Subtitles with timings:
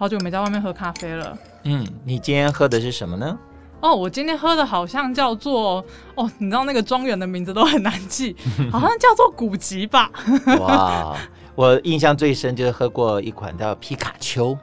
[0.00, 1.36] 好久没在外面喝咖啡了。
[1.64, 3.38] 嗯，你今天喝的是什么呢？
[3.82, 8.34] 哦，我今天喝的好像叫做哦，你知道那个庄园的名字都很难记，
[8.72, 10.10] 好像叫做古籍吧？
[10.58, 11.14] 哇，
[11.54, 14.56] 我印象最深就是喝过一款叫皮卡丘。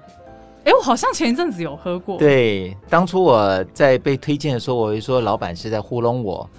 [0.64, 2.18] 哎，我好像前一阵子有喝过。
[2.18, 6.50] 对，当初我在被推荐的时候，我会说老板是在糊弄我。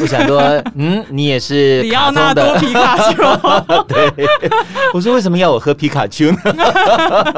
[0.00, 0.40] 我想说，
[0.74, 3.22] 嗯，你也是 里奥纳多皮卡丘。
[3.88, 4.12] 对，
[4.92, 6.38] 我说为什么要我喝皮卡丘呢？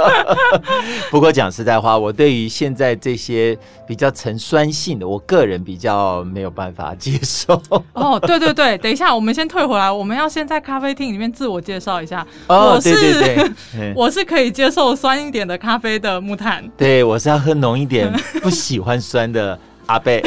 [1.10, 3.56] 不过讲实在话，我对于现在这些
[3.86, 7.60] 比较呈酸性的，我个人比较没有办法接受。
[7.92, 12.26] 哦，对对对，等一下，我们先退回来，我们要先在咖啡厅里面自我介绍一下。
[12.46, 16.64] 哦，我是对对对，嗯、我是可以接受酸一点的咖啡的木炭。
[16.76, 18.12] 对，我是要喝浓一点，
[18.42, 19.58] 不喜欢酸的。
[19.86, 20.22] 阿贝，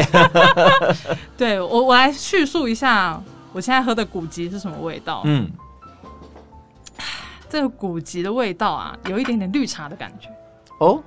[1.37, 3.21] 对我，我来叙述一下
[3.51, 5.21] 我现在喝的古籍是什么味道。
[5.25, 5.49] 嗯，
[7.49, 10.29] 这个古籍的味道啊，有一点点绿茶的感觉。
[10.79, 11.03] 哦，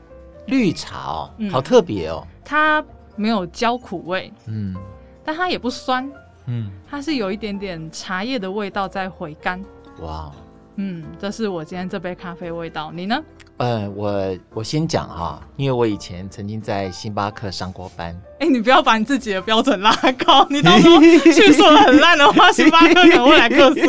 [0.46, 2.26] 绿茶哦，嗯、好特别哦。
[2.44, 2.84] 它
[3.16, 4.76] 没有焦苦味，嗯，
[5.24, 6.10] 但它也不酸，
[6.46, 9.64] 嗯，它是有一点点茶叶的味道在回甘。
[10.00, 10.30] 哇，
[10.76, 12.90] 嗯，这是我今天这杯咖啡味道。
[12.94, 13.20] 你呢？
[13.58, 18.18] 呃，我我先讲哈，因为我以前曾经在星巴克上过班。
[18.40, 19.92] 哎，你不要把你自己的标准拉
[20.24, 23.80] 高，你到时候叙述的很烂的话，星巴克可能会来客诉。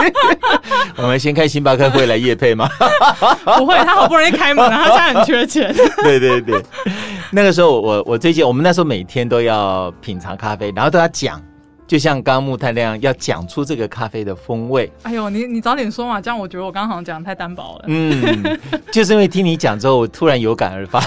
[0.96, 2.68] 我们先看星巴克会来夜配吗？
[3.58, 5.74] 不会，他好不容易开门了，他现在很缺钱。
[6.02, 6.64] 对对对，
[7.32, 11.42] 那个时候我我最近我们那时候每天都要品尝咖啡，然后都要讲。
[11.90, 14.88] 就像刚刚木炭那样，要讲出这个咖啡的风味。
[15.02, 17.84] 哎呦，你你早点说嘛，这样我觉得我刚刚好像讲的太单薄了。
[17.88, 18.60] 嗯，
[18.92, 21.00] 就是因为听你讲之后，我突然有感而发，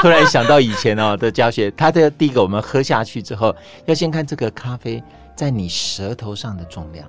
[0.00, 1.68] 突然想到以前哦的教学。
[1.72, 3.52] 它的第一个，我们喝下去之后，
[3.86, 5.02] 要先看这个咖啡
[5.34, 7.04] 在你舌头上的重量，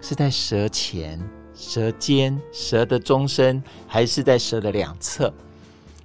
[0.00, 1.20] 是在舌前、
[1.54, 5.30] 舌尖、舌的中身，还是在舌的两侧？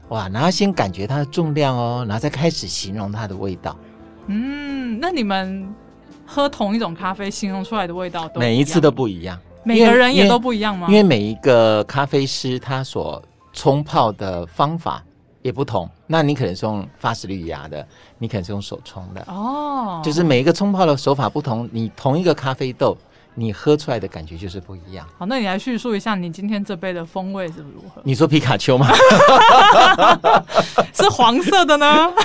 [0.09, 3.73] 哇，然后先感觉它的重量哦，然后再开始形容它的味道。
[4.27, 5.73] 嗯，那你们。
[6.31, 10.85] 喝同一种咖啡，形容出来的味道都每一次都不一样，每个人也都不一样吗？
[10.87, 13.19] 因为每一个咖啡师他所
[13.51, 15.03] 冲泡的方法
[15.41, 17.83] 也不同，那你可能是用法式绿芽的，
[18.19, 22.95] 你可能是用手冲的哦，就是每一个冲泡的手法不同，你同一个咖啡豆，
[23.33, 25.07] 你喝出来的感觉就是不一样。
[25.17, 28.03] 好，那你来叙述一下你今天这杯的风味是如何？
[28.03, 28.87] 你说皮卡丘吗？
[30.93, 32.07] 是黄色的呢？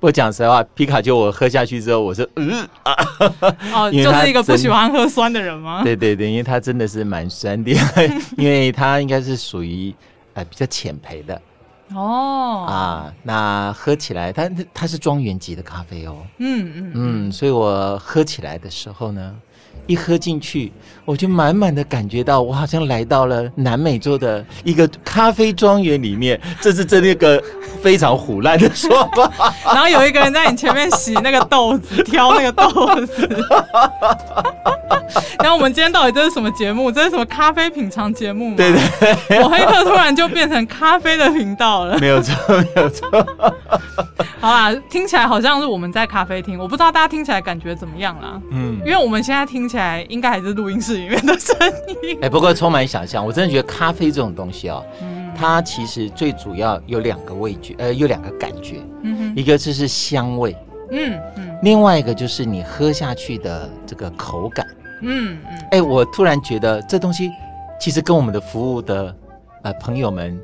[0.00, 2.94] 我讲实在话，皮卡丘我喝下去之后，我是嗯啊，
[3.74, 5.82] 哦， 就是一个不喜欢喝酸的人吗？
[5.84, 7.70] 对对对，因为它真的是蛮酸的，
[8.36, 9.94] 因为它应该是属于
[10.34, 11.40] 呃比较浅焙的。
[11.94, 12.66] 哦。
[12.68, 16.92] 啊，那喝起来它它是庄园级的咖啡哦，嗯嗯。
[16.94, 19.34] 嗯，所以我喝起来的时候呢。
[19.90, 20.72] 一喝进去，
[21.04, 26.40] 我就满满的感觉到，我好像来到了南美洲的一个咖啡庄园里面。
[26.60, 27.42] 这是真的一个
[27.82, 29.52] 非常腐烂的说法。
[29.66, 33.28] 然后有一个人在你前面洗那个豆子，挑那个豆子。
[35.40, 36.92] 然后我们今天到底这是什么节目？
[36.92, 38.56] 这是什么咖啡品尝节目吗？
[38.56, 38.72] 对
[39.28, 41.98] 对，我黑客突然就变成咖啡的频道了。
[41.98, 43.08] 没有错，没有错。
[44.38, 48.40] 好啦，听起来好像是我们在咖啡厅，我不知道大家听起来感觉怎么样啦。
[48.52, 51.56] 嗯，因为我们现在听起来应该还是录音室里面的声
[52.02, 52.18] 音。
[52.22, 58.76] 哎，不过充满想象，我真的觉得咖啡这种东西哦，嗯、它其实最主要有两个味觉，呃，有两个感觉。
[59.02, 60.56] 嗯哼，一个就是香味，
[60.90, 64.66] 嗯嗯，另外一个就是你喝下去的这个口感。
[65.02, 67.30] 嗯嗯，哎、欸，我突然觉得这东西
[67.80, 69.14] 其实跟我们的服务的
[69.62, 70.38] 呃朋友们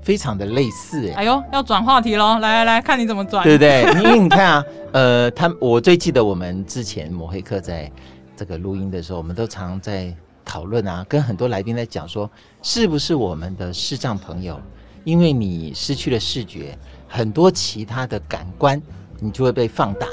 [0.00, 1.06] 非常的类似。
[1.10, 2.38] 哎，哎呦，要转话题喽！
[2.38, 3.82] 来来来看你怎么转，对不对？
[4.02, 7.90] 因为你看啊，呃，他我最记得我们之前抹黑客在
[8.38, 10.14] 这个录音的时候，我们都常在
[10.44, 12.30] 讨论啊，跟很多来宾在讲说，
[12.62, 14.60] 是不是我们的视障朋友，
[15.02, 18.80] 因为你失去了视觉，很多其他的感官
[19.18, 20.06] 你就会被放大。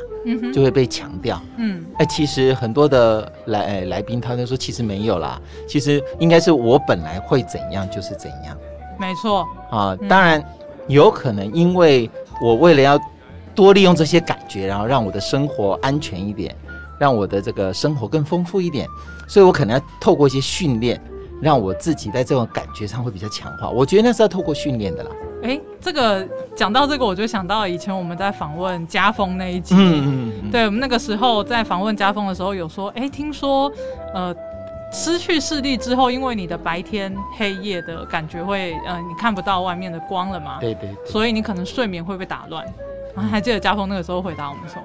[0.51, 1.39] 就会被强调。
[1.57, 8.57] 嗯，哎，其实很多的来来宾，他都说其实没有啦，其实应该是我本来会怎样就是怎样。
[8.99, 10.43] 没错啊，当然
[10.87, 12.09] 有可能因为
[12.41, 12.99] 我为了要
[13.53, 16.55] 多利用这些感觉，然后让我的生活安全一点，
[16.99, 18.87] 让我的这个生活更丰富一点，
[19.27, 21.01] 所以我可能要透过一些训练，
[21.41, 23.69] 让我自己在这种感觉上会比较强化。
[23.69, 25.11] 我觉得那是要透过训练的啦。
[25.43, 33.71] 哎，这个讲到这个，我就想到以前我们在访问家风那一集，嗯嗯嗯，对，我们那个时候在访问家风的时候，有说，哎，听说，
[34.13, 34.35] 呃。
[34.91, 40.57] 失去视力之后，因为你的白天黑夜的感觉会，呃，你看不到外面的光了嘛？
[40.61, 41.11] 对对，对。
[41.11, 42.63] 所以你可能睡眠会被打乱。
[43.13, 44.81] 然后还记得家风那个时候回答我们说，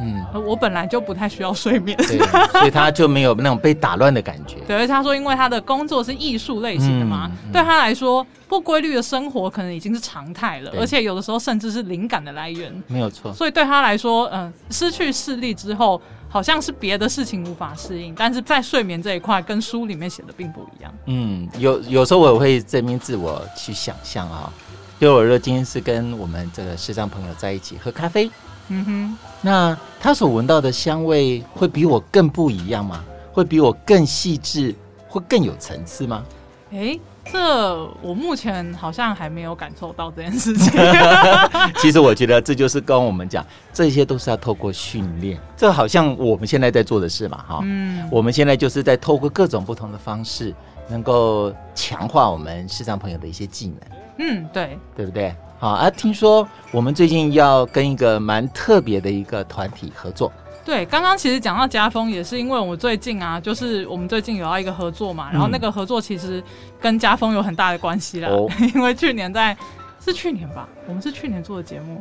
[0.00, 2.18] 嗯，我本来就不太需要睡眠，对，
[2.52, 4.56] 所以他就没有那种被打乱的感觉。
[4.66, 12.72] 对，而且他说，因为他的工作是艺术类型的嘛，嗯嗯、对他来说，不规律的生活可能已经是常态了，而且有的时候甚至是灵感的来源。
[12.86, 13.32] 没有错。
[13.32, 16.00] 所以对他来说，嗯、呃，失去视力之后。
[16.30, 20.92] 好像是别的事情无法适应，但是在睡眠这一块跟书里面写的并不一样。
[21.06, 24.52] 嗯，有有时候我会证明自我去想象啊，
[25.00, 28.30] 就我说今天是跟我们这个视障朋友在一起喝咖啡，
[28.68, 33.04] 嗯哼，那他所闻到的香味会比我更不一样吗？
[33.32, 34.74] 会比我更细致，
[35.08, 36.24] 会更有层次吗？
[36.72, 37.00] 诶。
[37.30, 40.72] 这我目前好像还没有感受到这件事情。
[41.76, 45.38] 其实我觉得这就是跟我们讲，这些都是要透过训练。
[45.54, 47.60] 这好像我们现在在做的事嘛，哈。
[47.64, 48.08] 嗯。
[48.10, 50.54] 我们现在就是在透过各种不同的方式，
[50.88, 53.76] 能够强化我们视障朋友的一些技能。
[54.20, 55.34] 嗯，对，对不对？
[55.60, 60.32] 好啊，听说我们最近要跟一个蛮特别的一个团体合作。
[60.64, 66.40] 对，刚刚其实讲到家风，也是因为我们最近啊，就是我们最近有要一个合作嘛，然后那个合作其实
[66.80, 69.56] 跟家风有很大的关系啦，哦、 因为去年在
[70.04, 72.00] 是去年吧，我们是去年做的节目，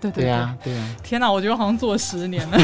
[0.00, 2.58] 对对对，对啊，对啊，天哪，我觉得好像做了十年了。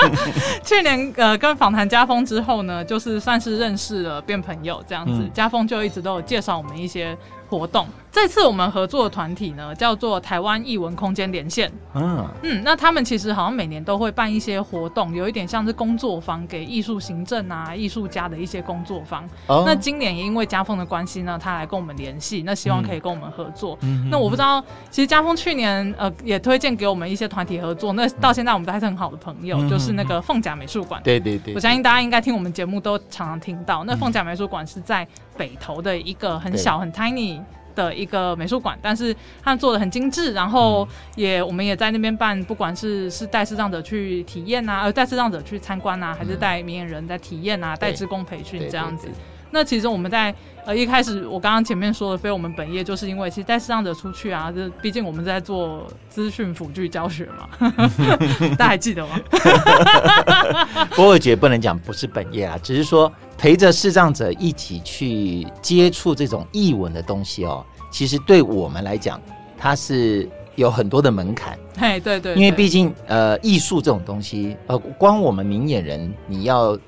[0.62, 7.16] 去年呃跟访谈家风之后呢，就是算是认识了，变朋友这样子，嗯、家风就一直都有介绍我们一些
[7.50, 7.86] 活动。
[8.12, 11.70] 这次我们合作的团体呢，叫做台湾艺文空间连线。
[11.94, 19.24] 嗯嗯，那他们其实好像每年都会办一些活动，有一点像是工作坊，给艺术行政啊、艺术家的一些工作坊。
[19.46, 23.78] 哦、那今年也因为家风的关系呢，他来跟我们联系，那希望可以跟我们合作。
[23.82, 24.60] 嗯、那我不知道，
[24.90, 31.00] 其实家风去年呃也推荐给我们一些团体合作，那到现在我们都还是很好的朋友，嗯、就是那个凤甲美术馆。
[31.04, 35.06] 对对对，我相信大家应该听我们节目都常常听到，那凤甲美术馆是在
[35.36, 37.40] 北投的一个很小很 tiny。
[37.72, 49.08] 的一个美术馆，但是它做的很精致，然后也我们也在那边办，不管是是带视障者去体验啊，呃带视障者去参观啊，还是带明眼人在体验啊，带职工培训这样子。
[49.50, 57.48] 那其实我们在呃一开始，我刚刚前面说的非我们本业，就是因为其实带视障者出去啊，这毕竟我们在做资讯辅具教学嘛，
[58.56, 59.20] 大家还记得吗？
[60.90, 67.64] 不过我觉得不能讲不是本业啊，只是说陪着视障者一起去接触这种译文的东西哦。
[67.90, 69.20] 其实对我们来讲，
[69.58, 71.58] 它是有很多的门槛。
[71.76, 76.78] 嘿，对对，因为毕竟呃，艺术这种东西，呃，光我们明眼人你要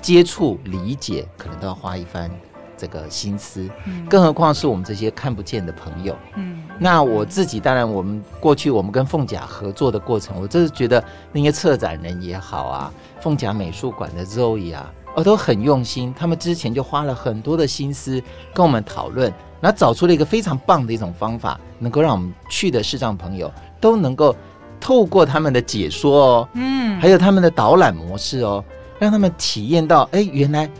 [0.00, 2.30] 接触理解，可能都要花一番
[2.76, 3.68] 这个心思。
[3.86, 6.16] 嗯，更何况是我们这些看不见的朋友。
[6.36, 11.02] 嗯，那我自己当然，我们过去我们跟凤甲合作的过程，我真是觉得
[11.32, 16.14] 那些策展人也好啊，凤甲美术馆的 Zoe 啊，哦，都很用心。
[16.18, 18.22] 他们之前就花了很多的心思
[18.54, 19.32] 跟我们讨论。
[19.62, 24.34] 那找出了一个非常棒的一种方法，能够让我们去的视障朋友都能够
[24.80, 28.64] 透过他们的解说哦，嗯，还有他们的导览模式哦，
[29.00, 30.70] 让他们体验到，哎，原来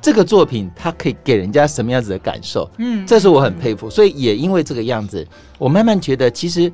[0.00, 3.90] 这个作品它可以给人家什么样子的感受，嗯，这是我很佩服。
[3.90, 5.26] 所以也因为这个样子，
[5.58, 6.72] 我慢慢觉得，其实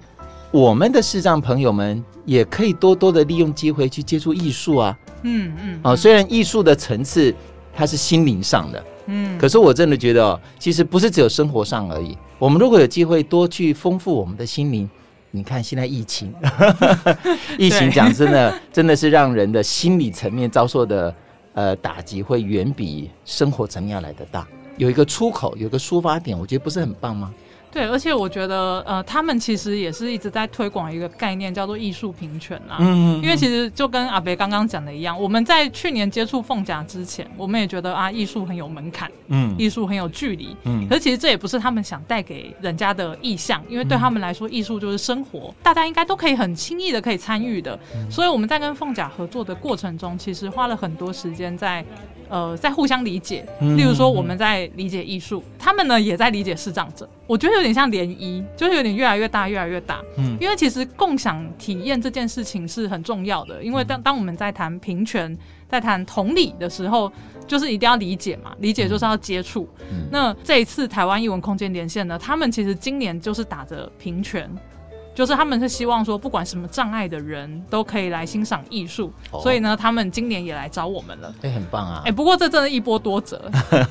[0.53, 7.35] 我们的视障朋友们也可以多多的利用机会去接触艺术啊，嗯嗯，啊，虽然艺术的层次
[7.75, 8.85] 它是心灵上的。
[9.09, 12.19] 嗯，可是我真的觉得哦，其实不是只有生活上而已。
[12.41, 14.91] 我们如果有机会多去丰富我们的心灵，
[15.37, 16.35] 你看现在疫情，
[17.59, 21.14] 疫情讲真的，真的是让人的心理层面遭受的
[21.52, 24.47] 呃打击会远比生活层面要来得大。
[24.78, 27.33] 有一个出口，有一个抒发点，我觉得不是很棒吗？
[27.71, 32.79] 对，而且我觉得，呃，他们其实也是一直在推广一个概念，叫做艺术平权啦。
[32.81, 40.89] 嗯，因为其实就跟阿北刚刚讲的一样，我们在去年接触凤甲之前，我们也觉得啊，艺术很有门槛，嗯，艺术很有距离，嗯。
[40.89, 47.79] 可是其实这也不是他们想带给人家的意向，因为对他们来说，艺术就是生活，大家应该都可以很轻易的可以参与的。
[48.11, 51.85] 所以我们在跟凤甲合作的过程中，其实花了很多时间在。
[52.28, 57.09] 呃，在互相理解，例如说我们在理解艺术，嗯、他们呢也在理解视障者。
[57.26, 60.00] 我觉得有点像涟漪，就是有点越来越大，越来越大。
[60.16, 63.62] 嗯，因为其实共享体验这件事情是很重要的。
[63.62, 65.37] 因为当当我们在谈平权、
[65.68, 67.11] 在谈同理的时候，
[67.47, 69.68] 就是一定要理解嘛，理解就是要接触。
[69.90, 74.49] 嗯、那这一次台湾艺文空间连线呢，他们其实今年就是打着平权。
[75.17, 81.35] 就是他们是希望说，不管什么障碍的人都可以来欣赏艺术，哦、所以呢，他们今年也来找我们了。
[81.41, 82.03] 哎、欸，很棒啊！
[82.05, 83.41] 哎、欸，不过这真的一波多折，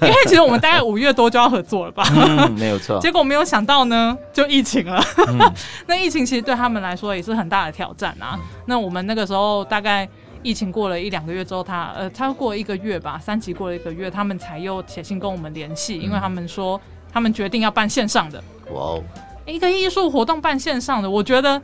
[0.03, 2.03] 因为 其实我们大概五月多就要合作了吧？
[2.15, 2.99] 嗯、没有错。
[3.01, 5.03] 结果没有想到呢，就疫情了。
[5.27, 5.51] 嗯、
[5.87, 8.35] 那疫情其实对他们来说也是很大的挑战啊。
[8.35, 10.07] 嗯、那我们那个时候大概
[10.43, 16.79] 疫情过了一两个月之后，他呃，超过一个月吧，三级过了一个月，他们才又写信跟我们联系，嗯、因为他们说
[17.11, 18.37] 他们决定要办线上的。
[18.71, 19.03] 哇哦，
[19.45, 21.61] 一个艺术活动办线上的，我觉得。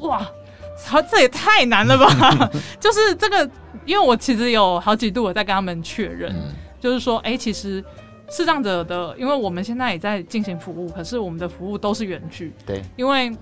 [0.00, 0.24] 哇，
[0.80, 2.48] 操，这也太难了吧！
[2.78, 3.50] 就是这个，
[3.84, 7.84] 因为我其实有好几度我在跟他们确认，嗯、就是说，哎、欸，其实
[8.30, 12.54] 视障者的，因为我们现在也在进行服务，可是我们的服务都是远距。
[12.64, 13.36] 对，因为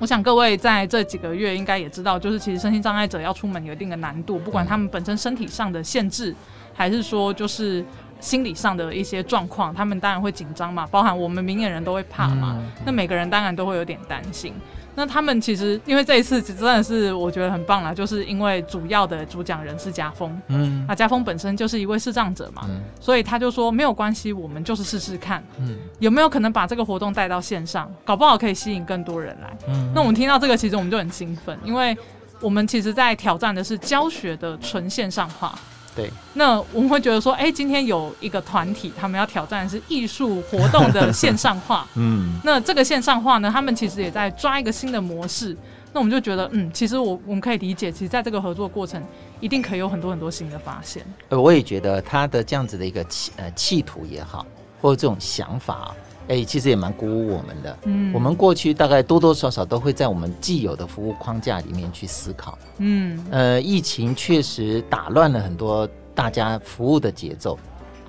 [0.00, 6.34] 我想各位在这几个月应该也知道，就是其实身心障碍者要出门有一定的难度，不管他们本身身体上的限制，
[6.74, 7.84] 还是说就是
[8.20, 14.52] 心理上的一些状况，他们当然会紧张嘛，包含我们明眼人都会怕嘛，嗯、那每个人当然都会有点担心。
[14.94, 31.96] 那他们其实因为这一次真的是我觉得很棒啦，就是因为主要的主讲人是家峰，嗯，啊家峰本身就是一位视障者嘛，嗯，所以他就说没有关系，我们就是试试看，嗯，有没有可能把这个活动带到线上，搞不好可以吸引更多人来，嗯，那我们听到这个其实我们就很兴奋，因为
[32.40, 35.56] 我们其实在挑战的是教学的纯线上化。
[35.98, 41.84] 对，那我们会觉得说，哎、欸，今天有一个团体，他们要挑战的是艺术活动的线上化。
[41.98, 45.56] 嗯，那这个线上化呢，他们其实也在抓一个新的模式。
[45.92, 49.02] 那我们就觉得，嗯，其实我我们可以理解，其实在这个合作过程，
[49.40, 51.04] 一定可以有很多很多新的发现。
[51.30, 54.46] 呃，我也觉得他的这样子的一个企呃企图也好，
[54.80, 55.92] 或者这种想法，
[56.28, 57.78] 哎、欸，其实也蛮鼓舞我们的。
[57.84, 62.58] 嗯，我们过去大概多多少少都会在我们既有的服务框架里面去思考。
[62.78, 67.58] 嗯，呃，疫情确实打乱了很多大家服务的节奏。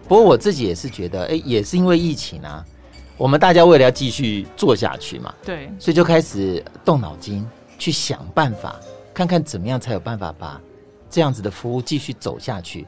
[0.08, 2.66] 不过我自己也是觉得，哎、欸，也是因为疫情啊，
[3.16, 7.48] 我们大家为了要继续做下去嘛，对，所以就开始动脑筋
[7.78, 8.76] 去想办法，
[9.14, 10.60] 看看怎么样才有办法把
[11.10, 12.86] 这样子的服务继续走下去。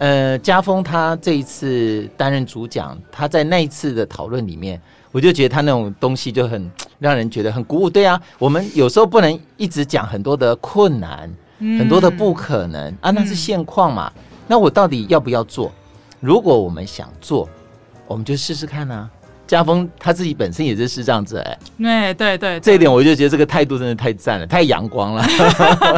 [0.00, 4.80] 呃，家峰他这一次担任主讲，他在那一次的讨论里面，
[5.12, 7.90] 我就觉得他那种东西就很让人觉得很鼓舞。
[7.90, 14.10] 对啊，我们有时候不能一直讲很多的困难，嗯、很多的不可能啊，那是现况嘛。
[14.16, 15.70] 嗯、那我到底要不要做？
[16.18, 17.46] 如果我们想做，
[18.06, 19.10] 我们就试试看啊。
[19.50, 25.24] 家峰他自己本身也是视障者，哎，对对对，这一点我就觉得这个态度真的太赞了，太阳光了，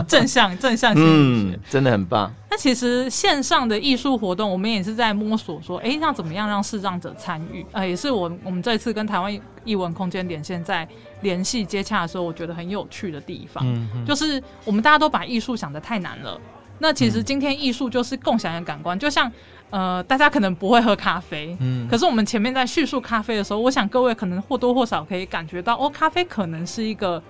[0.09, 2.33] 正 向正向，嗯，真的很棒。
[2.51, 7.65] 那其实线上的艺术活动，我们也是在摸索，说，哎，那怎么样让视障者参与？
[7.73, 10.89] 呃，也是我我们这次跟台湾艺文空间连线在
[11.21, 13.63] 联系接洽的时候，我觉得很有趣的地方，
[14.07, 16.41] 就是我们大家都把艺术想得太难了。
[16.79, 19.31] 那其实今天艺术就是共享的感官，就像
[19.73, 27.21] 呃，大家可能不会喝咖啡，嗯，可是我们前面在叙述咖啡的时候，我想各位可能或多或少可以感觉到，哦，咖啡可能是一个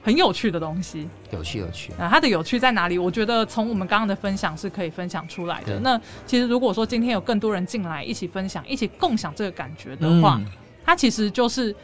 [0.00, 2.96] 很有趣的东西，有趣有趣啊，它的有趣在哪里？
[2.96, 5.80] 我觉得从我们刚刚的分享是可以分享出来的。
[5.80, 10.46] 那其实如果说今天有更多人进来一起分享、一起共享这个感觉的话，嗯、
[10.86, 11.74] 它其实就是。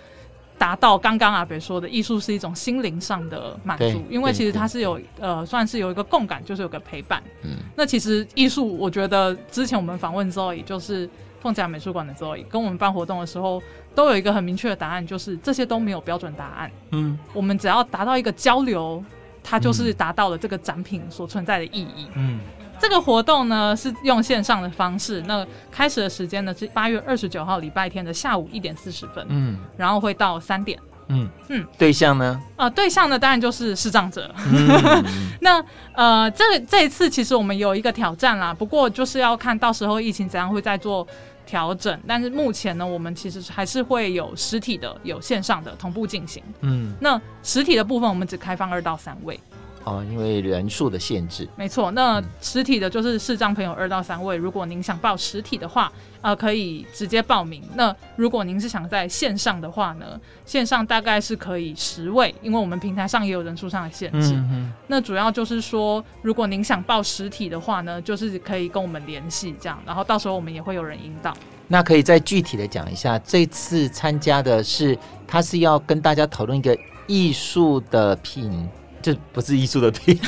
[0.59, 7.23] 达到刚刚阿北说的，艺术是一种心灵上的满足，因为其实它是有呃，算是有一个共感，就是有个陪伴。
[7.43, 11.09] 嗯，那其实艺术，我觉得之前我们访问 Zoe，就是
[11.41, 13.63] 凤甲美术馆的 Zoe，跟我们办活动的时候，
[13.95, 16.71] 都有一个很明确的答案，就是这些都没有标准答案。
[16.93, 19.05] 嗯，我们只要达到一个交流，
[19.43, 22.09] 它就是达到了这个展品所存在的意义。
[22.15, 22.41] 嗯。
[22.79, 30.79] 这个活动呢是用线上的方式，那开始的时间呢是八月二十九号礼拜天的下午一点四十分，嗯，然后会到三点，
[31.09, 32.41] 嗯嗯，嗯对象呢？
[32.57, 34.33] 呃，对象呢当然就是视障者。
[34.47, 35.05] 嗯、
[35.41, 35.65] 那
[35.95, 41.07] 呃，这这一次其实我们有一个挑战啦，不过就是要看到时候疫情怎样会再做
[41.47, 46.43] 调整，但是目前呢，我们其实还是会有实体的、有线上的同步进行。
[46.61, 49.39] 嗯，那实体的部分我们只开放二到三位。
[49.87, 51.93] 哦，因为人数的限制，没错。
[51.93, 55.91] 那实体的就是视障朋友二到三位，如果您想报实体的话，
[56.21, 57.63] 呃，可以直接报名。
[57.77, 64.33] 那如果您是想在线上的话呢，线上大概是可以十位，因为我们平台上也有人数上的限制。
[64.35, 64.73] 嗯哼。
[64.89, 71.33] 那主要就是说，如果您想报实体的话呢，就是可以跟我们联系这样，然后到时候我们也会有人引导。
[71.69, 76.77] 那可以再具体的讲一下，这次参加的是，他是要跟大家讨论一个
[77.07, 78.69] 艺术的品。
[79.07, 80.19] 这不是艺术的品，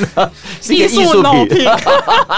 [0.62, 1.66] 是一个艺术品，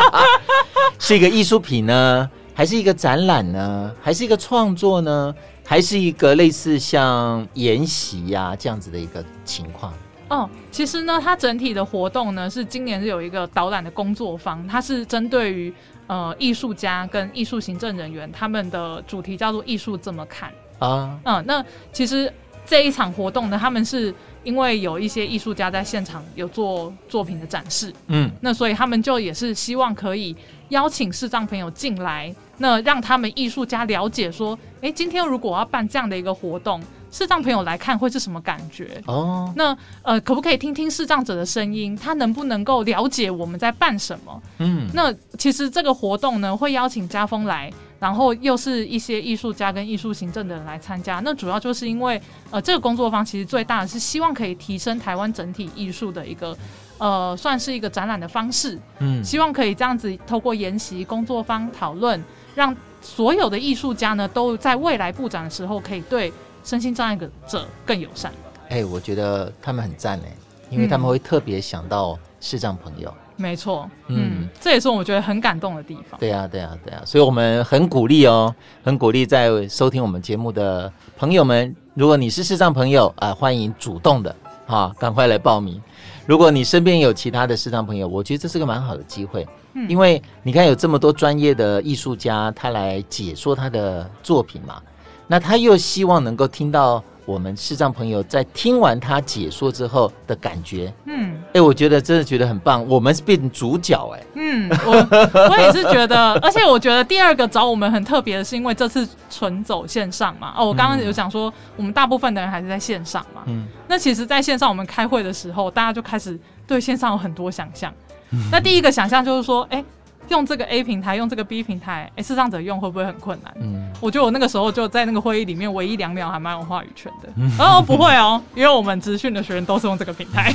[0.99, 5.35] 是一个艺术品呢，还是一个展览呢，还是一个创作呢，
[5.67, 9.93] 还是一个类似像研习呀这样子的一个情况？
[10.29, 15.71] 哦，其实呢，它整体的活动呢是今年是有一个导览的工作坊，它是针对于
[16.07, 22.33] 呃艺术家跟艺术行政人员，他们的主题叫做“艺术怎么看”啊，嗯，那其实
[22.65, 24.15] 这一场活动呢，他们是。
[24.43, 30.35] 因为有一些艺术家在现场有做作品的展示，嗯，那所以他们就也是希望可以
[30.71, 36.81] 邀请视障朋友进来，那让他们艺术家了解说，哎，今天如果我要办这样的一个活动。
[37.13, 39.03] 视障朋友来看会是什么感觉？
[39.07, 41.97] 哦，那呃，可不可以听听视障者的声音？
[41.97, 44.43] 他能不能够了解我们在办什么？
[44.59, 47.69] 嗯，那其实这个活动呢，会邀请家风来，
[48.01, 51.21] 然后又是一些艺术家跟艺术行政的人来参加。
[51.21, 56.57] 那主要就是因为呃，这个工作坊其实最大的是希望可以提升台湾整体艺术的一个
[56.99, 58.77] 呃，算是一个展览的方式。
[58.99, 62.21] 嗯，希望可以这样子透过研习、工作坊讨论，
[62.57, 66.33] 让所有的艺术家呢，都在未来布展的时候可以对。
[66.63, 68.31] 身心障碍者更友善。
[68.69, 70.37] 哎、欸，我觉得他们很赞哎，
[70.69, 73.09] 因为他们会特别想到视障朋友。
[73.09, 76.21] 嗯、没错，嗯，这也是我觉得很感动的地方。
[76.21, 78.55] 对呀、啊，对呀、啊，对呀、啊，所以我们很鼓励哦，
[78.85, 85.81] 很鼓励在收听我们节目的朋友们，如果你是视障朋友啊、呃，欢迎主动的啊，赶快来报名。
[86.27, 94.81] 如果你身边有其他的视障朋友，我觉得这是个蛮好的机会，嗯，因为你看有这么多专业的艺术家，他来解说他的作品嘛。
[95.27, 117.93] 那他又希望能够听到我们视障朋友在听完他解说之后的感觉，嗯，哎、欸，我觉得真的觉得很棒，我们是变成主角、欸，哎，嗯，我我也是觉得，而且我觉得第二个找我们很特别的是，因为这次纯走线上嘛，哦，我刚刚有讲说，我们大部分的人还是在线上嘛，嗯，那其实，在线上我们开会的时候，大家就开始对线上有很多想象，
[118.31, 119.85] 嗯、那第一个想象就是说，哎、欸。
[120.31, 123.53] 用这个 A 平台，用这个 B 平台，哎，视障者用会不会很困难？
[123.61, 127.29] 嗯，我觉得我那个时候就在那个会议里面，唯一两秒还蛮有话语权的。
[127.37, 130.53] 嗯、哦，不会哦，因为我们资讯的学员都是用这个平台。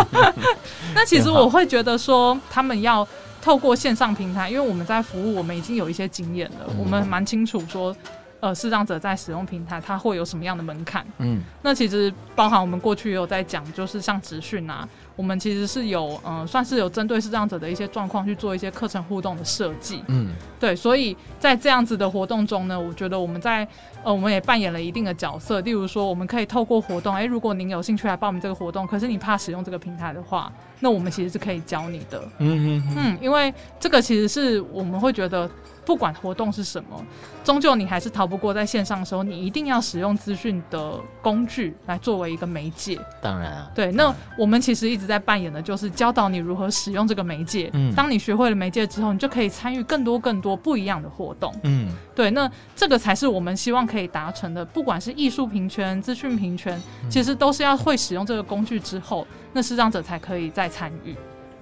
[0.94, 3.06] 那其实我会觉得说，他们要
[3.40, 7.94] 透过线上平台，因为我们在服务，我们已经有一些经验了，我们蛮清楚说。
[8.42, 11.06] 呃，视障者在使用平台，它会有什么样的门槛？
[11.18, 20.02] 嗯，那其实包含我们过去也有在讲，就是像职训啊，我们其实是有，呃，算是有针对视障者的一些状况去做一些课程互动的设计。
[20.08, 20.28] 嗯，
[20.58, 23.66] 对，所以在这样子的活动中呢，我觉得我们在，
[24.02, 25.60] 呃，我们也扮演了一定的角色。
[25.60, 32.22] 例如说，我们可以透过活动，哎，如果您有兴趣来报名这个活动，可是你怕使用这个平台的话，那我们其实是可以教你的。
[32.38, 35.48] 嗯嗯嗯，因为这个其实是我们会觉得。
[35.84, 37.04] 不管活动是什么，
[37.42, 42.98] 终究你还是逃不过在线上的时候，你一定要使用资讯的工具来作为一个媒介。
[43.20, 43.90] 当然啊，对。
[43.92, 47.68] 那我们其实一直在扮演的就是教导你如何使用这个媒介。
[47.72, 47.92] 嗯。
[47.94, 51.52] 当你学会了媒介之后，你就可以参与更多更多不一样的活动。
[51.64, 51.92] 嗯。
[52.14, 54.64] 对，那这个才是我们希望可以达成的。
[54.64, 61.16] 不管是艺术平权、资讯平权，其实都是要会使用这个工具之后，那视障者才可以再参与。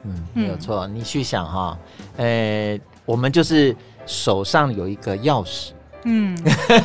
[0.04, 0.86] 嗯，没有错。
[0.86, 1.78] 你去想哈，
[2.18, 3.74] 呃，我们就是。
[4.06, 5.70] 手上有一个钥匙，
[6.04, 6.36] 嗯，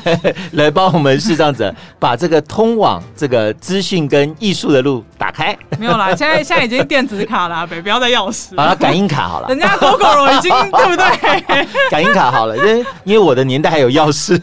[0.54, 5.58] 来帮我们视障者把这个通往这个资讯跟艺术的路打开。
[5.80, 9.48] 没有啦， 现在现在已经电子卡了，北标的钥匙，把它感应卡好了。
[9.48, 11.66] 人家 Gogoro 已经对不对？
[11.90, 14.40] 感应卡好了，因为因为我的年代还有钥匙。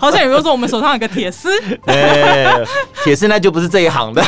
[0.00, 1.50] 好像有没有说我们手上有个铁丝？
[1.86, 2.46] 哎，
[3.02, 4.22] 铁丝那就不是这一行的。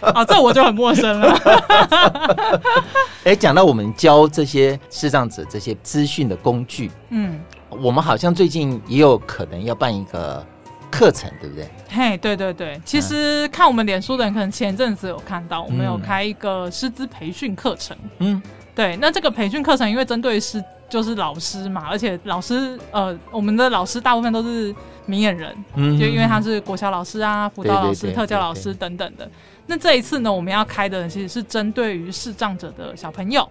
[0.00, 1.38] 啊，这我就很陌生了。
[3.24, 7.38] 哎，讲到我们教这些视障者这些资讯的工具，嗯，
[7.80, 10.44] 我们好像最近也有可能要办一个
[10.90, 11.68] 课程，对不对？
[11.88, 18.42] 嘿，对对对，其实看我们脸书的人，可能前阵子有看到，我们有开一个师资培训课程，嗯，
[18.74, 24.74] 对，那这个培训课程因为针对师就是老师嘛，而且老师呃，我们的老师大部分都是
[25.06, 29.28] 明眼人，嗯，就因为他是国小老师啊、辅导老师、特教老师等等的。
[29.66, 33.48] 那这一次呢，我们要开的其实是针对于视障者的小朋友。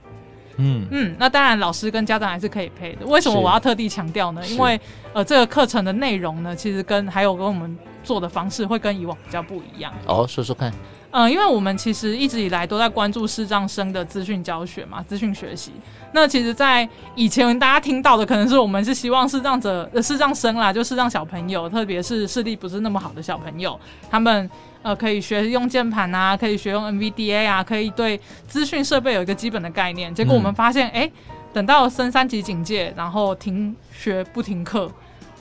[0.58, 3.06] 嗯嗯，那当然老师跟家长还是可以配的。
[3.06, 4.42] 为什么我要特地强调呢？
[4.48, 4.80] 因为
[5.14, 9.94] 呃，这个课程的内容呢，其实跟还有跟我们做的方式会跟以往比较不一样。
[10.08, 10.72] 哦，说说看。
[11.14, 15.74] 嗯，因为我们其实一直以来都在关注视障生的资讯教学嘛，资讯学习。
[16.14, 23.78] 那其实，在以前大家听到的，可能是我们是希望视障者、呃、视障生啦，就视障小朋友，特别是视力不是那么好的小朋友，
[24.10, 24.50] 他们
[24.84, 30.16] 呃可以学用键盘啊，可以学用 NVDA 啊，可以对资讯设备有一个基本的概念。
[30.16, 34.90] 结果我们发现，哎、嗯，等到升三级警戒，然后停学不停课。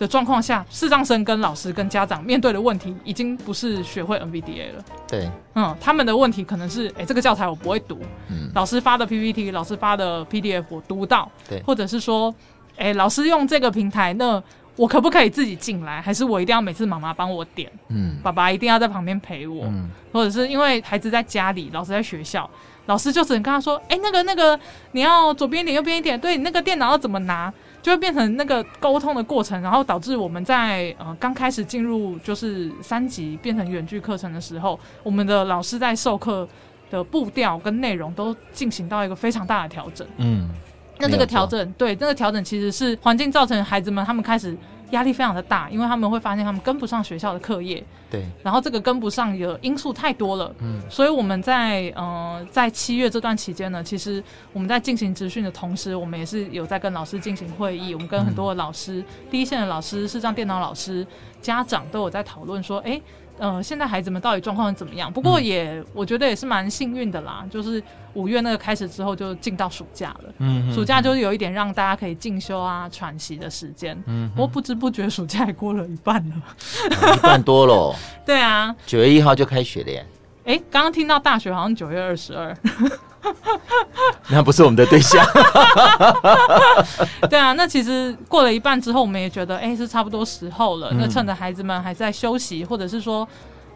[0.01, 4.85] 的状况下，视障生跟老师跟家长面对的问题，已经不是学会 NVDA 了。
[5.07, 12.35] 对，嗯，他们的问题可能是，哎、欸，这个教材我不会读，嗯，老师发的 PPT，老师发的 PDF 我读不到，对，或者是说，
[12.79, 14.43] 哎、欸，老师用这个平台，那
[14.75, 22.49] 我可不可以自己进来，还是我一定要每次妈妈帮我点，嗯，爸爸一定要在旁边陪我，嗯，或者是因为孩子在家里，老师在学校，
[22.87, 24.59] 老师就只能跟他说，哎、欸，那个那个，
[24.93, 27.53] 你要左边一点，右边一点，对，你那个电脑要怎么拿？
[27.83, 36.49] 就会变成那个沟通的过程，然后导致我们在呃刚开始进入就是三级变成远距课程的时候，我们的老师在授课
[36.90, 40.07] 的步调跟内容都进行到一个非常大的调整。
[40.19, 40.49] 嗯，
[40.99, 44.57] 那这个调整，对，那个调整其实是环境造成孩子们他们开始。
[44.90, 54.22] 压力非常的大，因为他们会发现他们跟不上学校的课业，对，然后这个跟不上的因素太多了，嗯，所以我们在呃在七月这段期间呢，其实
[54.53, 61.07] 我们在进行职训的同时，我们也是有在跟老师进行会议，我们跟很多的老师，嗯、第一线的老师、视障电脑老师、
[61.40, 63.00] 家长都有在讨论说，哎。
[63.40, 65.11] 呃，现在孩子们到底状况怎么样？
[65.11, 67.42] 不过也，嗯、我觉得也是蛮幸运的啦。
[67.50, 70.33] 就是五月那个开始之后，就进到暑假了。
[70.38, 74.00] 嗯，嗯，暑假就是有一点让大家可以进修啊、喘息的时间。
[74.07, 76.35] 嗯，不过不知不觉暑假也过了一半了，
[76.90, 77.96] 嗯、一半多了。
[78.26, 80.07] 对啊，九月一号就开学了耶。
[80.44, 82.55] 哎，刚刚听到大学好像九月二十二。
[84.31, 85.25] 那不是我们的对象。
[87.29, 90.89] 对啊，那其实过了一半之后，我们也觉得，哎、欸，是差不多时候了。
[90.93, 93.27] 嗯、那趁着孩子们还在休息，或者是说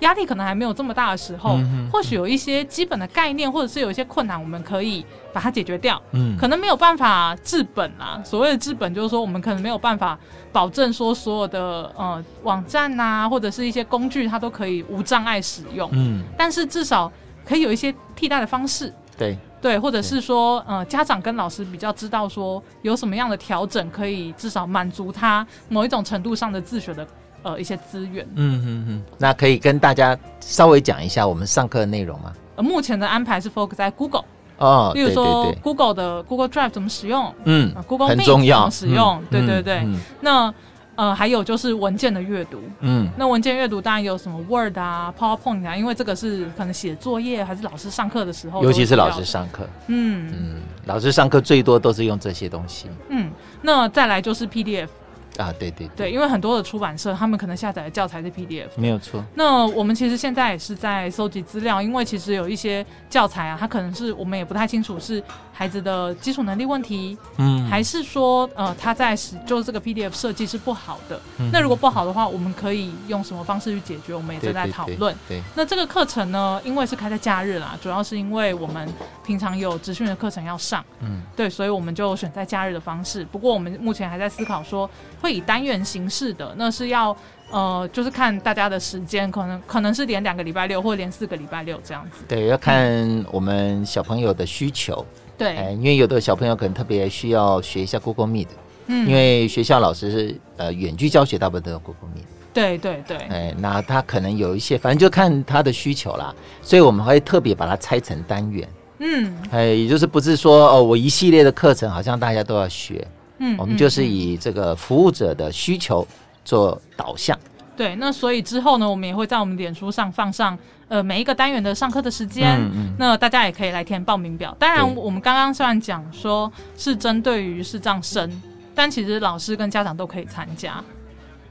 [0.01, 1.59] 压力可能还没有这么大的时候，
[1.93, 6.01] 或许有一些基本的概念，或者是有一些困难，我们可以把它解决掉。
[6.13, 8.21] 嗯，可能没有办法治本啊。
[8.25, 10.19] 所谓的治本，就是说我们可能没有办法
[10.53, 15.89] 保证说所有的呃网站啊，或者是一些工具，它都可以无障碍使用。
[15.93, 17.11] 嗯，但是至少
[17.45, 18.93] 可以有一些替代的方式。
[19.17, 27.07] 对对，或者是说，呃，家长跟老师比较知道说有什么样的调整，可以至少满足他某一种程度上的自学的
[27.43, 28.27] 呃一些资源。
[28.35, 32.33] 嗯嗯嗯，那可以跟大家稍微讲一下我们上课的内容吗？
[32.57, 34.25] 呃，目前的安排是 focus 在 Google
[34.59, 39.87] 哦，例如说 Google 的 Google Drive 怎么使用，嗯，Google 很重要怎么使用，对对对，
[40.21, 40.53] 那。
[40.97, 50.33] 呃，还有就是文件的阅读，嗯，那文件阅读当然有什么 Word 啊、PowerPoint 啊，因为这个是可能写作业还是老师上课的时候，尤其是老师上课，嗯。
[50.33, 53.31] 嗯，老师上课最多都是用这些东西，嗯，
[53.63, 54.89] 那再来就是 PDF。
[55.39, 59.25] 啊，对对对，因为很多的出版社，他们可能下载的教材是 PDF，没有错。
[59.35, 71.21] 那我们其实现在也是在搜集资料，因为其实有一些教材啊，它可能是我们也不太清楚是孩子的基础能力问题，嗯，还是说呃他在使就是这个 PDF 设计是不好的。
[71.39, 74.15] 嗯、那如果不好的话，我们可以用什么方式去解决？
[74.15, 74.99] 我们也正在讨论。
[75.27, 78.89] 对，对，对，对，那这个课程呢，因为是开在假日啦，主要是因为我们
[79.25, 83.25] 平常有职训的课程要上，嗯，对，所以我们就选在假日的方式。
[83.25, 84.89] 不过我们目前还在思考说。
[85.25, 87.17] 会以单元形式的，那是要
[87.51, 92.27] 呃，就是看大家的时间，可能可能是连两个礼拜六，或者连四个礼拜六这样子。
[92.29, 95.03] 对，要看我们小朋友的需求。
[95.39, 98.49] 对、嗯，因为有的小朋友可能特别需要学一下 Google Meet，
[98.89, 102.27] 嗯，因为学校老师是呃远距教学，大部分都用 Google Meet。
[102.53, 103.17] 对对对。
[103.17, 106.35] 哎，那他可能有一些，反正就看他的需求啦。
[106.61, 108.69] 所以我们会特别把它拆成单元。
[108.99, 113.07] 嗯，哎，也就是不是说哦，我一系列的课程好像大家都要学。
[113.39, 116.07] 嗯，我们就是以这个服务者的需求
[116.45, 117.39] 做导向。
[117.77, 122.57] 对，那所以之后呢，我们也会在我们脸书上放上呃每一个单元的上课的时间。
[122.61, 122.95] 嗯嗯。
[122.99, 124.57] 那大家也可以来填报名表。
[124.61, 128.41] 当然，我们刚刚虽然讲说是针对于视障生，
[128.77, 130.81] 但其实老师跟家长都可以参加，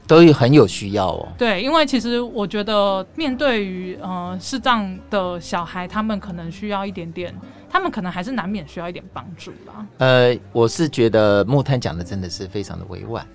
[0.06, 1.28] 都有很有需要哦。
[1.36, 7.34] 对，因为其实我觉得面对于呃视障的小孩，他们可能需要一点点。
[7.74, 9.84] 他们可能还是难免需要一点帮助吧。
[9.98, 13.26] 呃，我是觉得木炭讲的真的是非常的委婉。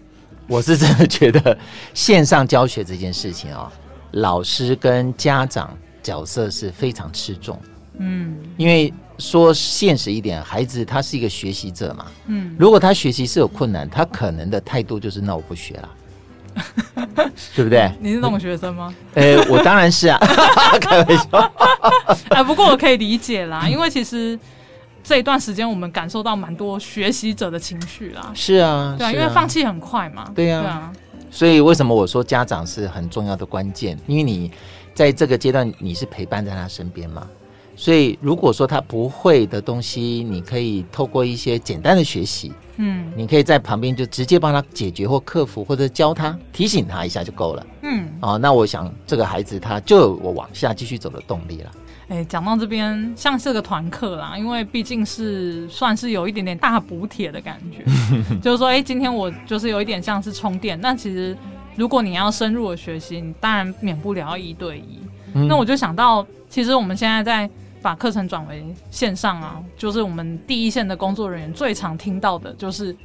[0.47, 1.57] 我是真的觉得
[1.93, 3.71] 线上教学这件事情啊、哦，
[4.11, 7.59] 老师跟家长角色是非常吃重。
[7.97, 12.05] 嗯，因为说现实一点，孩子他是一个学习者嘛。
[12.27, 15.89] 嗯，如果他学习是有困难，他可能的态度就是那我不学了。
[17.55, 17.91] 对不对？
[17.99, 18.93] 你是那种学生吗？
[19.15, 20.17] 呃、欸，我当然是啊，
[20.81, 21.53] 开玩笑。
[22.29, 24.37] 哎，不过我可以理解啦，因为其实
[25.03, 28.31] 这一段时间我们感受到蛮多学习者的情绪啦。
[28.33, 30.29] 是啊，对啊，因为放弃很快嘛。
[30.35, 30.91] 对啊，对啊。
[31.31, 33.97] 所以为什么我说家长是很重要的关键？
[34.07, 34.51] 因为你
[34.93, 37.27] 在这个阶段你是陪伴在他身边嘛。
[37.79, 42.51] 所以如果说他不会的东西，你可以透过一些简单的学习。
[42.75, 47.65] 嗯，你可以在旁边就直接帮他解决或克服，或者教他提醒他一下就够了。
[47.83, 51.71] 嗯，哦，那我想这个孩子他就有我往下继续走的动力了。
[52.09, 57.85] 哎，讲到这边像是个团课啦，因为毕竟是算是有一点点大补帖的感觉，
[58.43, 60.77] 就是说，哎，今天我就是有一点像是充电。
[60.81, 61.33] 那其实
[61.77, 64.99] 如果你要深入的学习，你当然免不了要一对一。
[65.33, 67.49] 嗯，那我就想到，其实我们现在在。
[67.81, 72.95] 把课程转为线上啊，就是我们第一线的工作人员最常听到的就是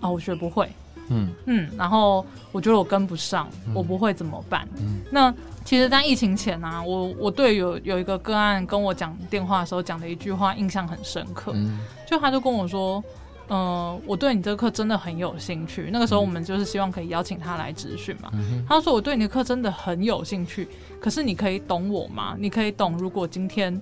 [0.00, 0.70] 啊，我学不会，
[1.08, 4.68] 嗯嗯，然后我觉得我跟不上，嗯、我不会怎么办？
[4.78, 5.32] 嗯，那
[5.64, 13.02] 其实，在疫情前啊，我我对有有一个个案跟我讲电话的时候讲的一句话印象很深刻，嗯，就他就跟我说，
[13.48, 15.88] 呃，我对你这个课真的很有兴趣。
[15.92, 18.30] 那个时候我们就是希望可以邀请他来咨询嘛。
[18.34, 20.68] 嗯、他说我对你的课真的很有兴趣，
[21.00, 22.36] 可是你可以懂我吗？
[22.38, 23.80] 你可以懂如果今天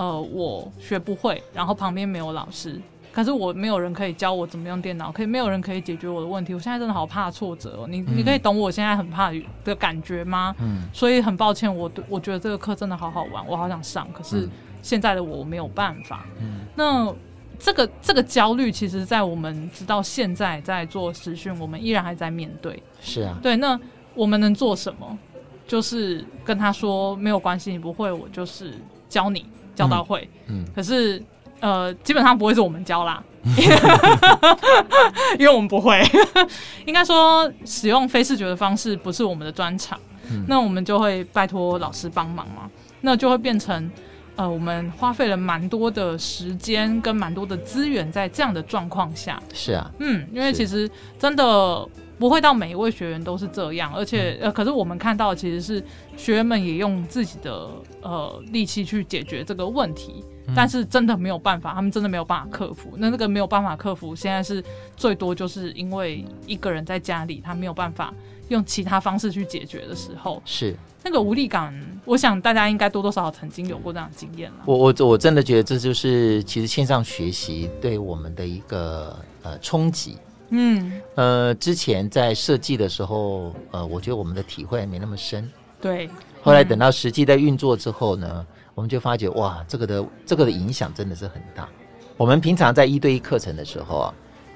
[0.00, 2.80] 呃我学不会，然后旁边没有老师。
[3.12, 6.54] 可是我没有人可以教我怎么用电脑，可以没有人可以解决我的问题。
[6.54, 9.30] 我现在真的好怕挫折哦，你你可以懂我现在很怕
[9.64, 10.54] 的感觉吗？
[10.60, 14.48] 嗯，所以很抱歉，我我觉得这个课真的好好玩，我好想上，可是
[14.80, 16.24] 现在的我没有办法。
[16.40, 17.12] 嗯，那
[17.58, 22.82] 这个这个焦虑，其实，在我们直到现在在做实训，我们依然还在面对。
[23.00, 23.78] 是啊，对，那
[24.14, 25.18] 我们能做什么？
[25.66, 28.72] 就是跟他说没有关系，你不会，我就是
[29.08, 29.44] 教你
[29.80, 30.28] 教到会。
[30.46, 31.22] 嗯，嗯可是。
[31.62, 33.22] 呃，基本上不会是我们教啦，
[35.38, 36.02] 因为我们不会。
[36.86, 42.62] 应该说，使用非视觉的方式不是我们的专长，嗯，那我们就会拜托老师帮忙嘛。
[43.02, 43.90] 那就会变成，
[44.36, 49.38] 呃，我们花费了蛮多的时间跟蛮多的资源在这样的状况下。
[49.52, 51.86] 是啊，嗯，因为其实真的
[52.20, 55.82] 不会到每一位学员都是这样，而且呃，可是我们看到其实是
[56.16, 57.68] 学员们也用自己的
[58.02, 60.22] 呃力气去解决这个问题。
[60.52, 62.94] 但是真的没有办法，他们真的没有办法克服。
[62.96, 64.62] 那那个没有办法克服，现在是
[64.96, 68.12] 最多就是因为一个人在家里，他没有办法
[68.48, 71.72] 用其他方式去解决的时候，是那个无力感。
[72.04, 74.58] 我想大家应该多多少少曾经有过这样的经验了。
[74.66, 80.16] 我我我真的觉得这就是其实线上学习对我们的一个呃冲击。
[80.50, 85.50] 嗯呃，之前在设计的时候，呃，我觉得我们的体会还没那么深。
[85.80, 86.10] 对，
[86.42, 91.68] 后来等到实际在运作之后呢，我们就发觉哇，这个的这个的影响真的是很大。
[92.16, 94.14] 我们平常在一对一课程的时候啊，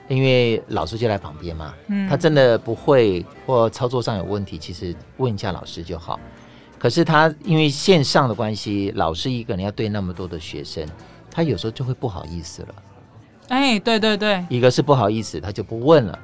[0.08, 6.20] 因为老师就在旁边嘛，嗯，他真的不会或操作上有问题，其实问一下老师就好。
[6.78, 10.86] 可是他因为线上的关系，老师一个人要对那么多的学生，
[11.30, 12.74] 他有时候就会不好意思了。
[13.48, 16.18] 哎，对对对，一个是不好意思，他就不问了。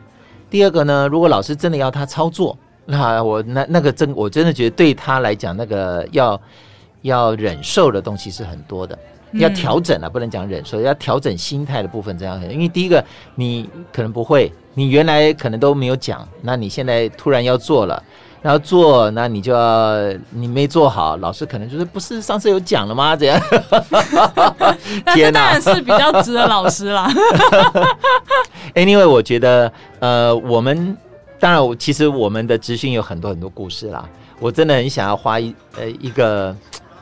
[0.49, 6.41] 第二个呢，如果老师真的要他操作，那我那那个真我真的觉得对他来讲，那个要。
[7.03, 8.99] 要忍受的东西是很多的，
[9.33, 12.39] 要调整啊，不能讲忍受，要调整心态的部分这样。
[12.53, 13.03] 因为第一个，
[13.37, 18.03] 你可能不会，你原来可能都没有讲，那你现在突然要做了，
[18.43, 19.95] 然后做，那你就要
[20.31, 23.15] 你没做好，老师可能就是不是上次有讲了吗？
[23.17, 23.41] 这样，
[25.15, 27.09] 天哪，当然是比较值得老师啦。
[28.75, 30.97] Anyway，我觉得呃，我们
[31.39, 34.09] 当然，其实我们的职训有很多很多故事啦。
[34.39, 36.57] 我真的很想要花一呃一个。